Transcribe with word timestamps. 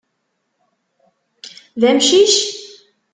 D 1.79 1.83
amcic? 1.89 2.35